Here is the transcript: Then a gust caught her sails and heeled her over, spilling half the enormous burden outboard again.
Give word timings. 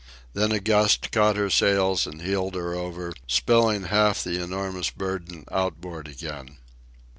Then 0.33 0.51
a 0.51 0.59
gust 0.59 1.11
caught 1.11 1.35
her 1.35 1.51
sails 1.51 2.07
and 2.07 2.23
heeled 2.23 2.55
her 2.55 2.73
over, 2.73 3.13
spilling 3.27 3.83
half 3.83 4.23
the 4.23 4.41
enormous 4.41 4.89
burden 4.89 5.45
outboard 5.51 6.07
again. 6.07 6.57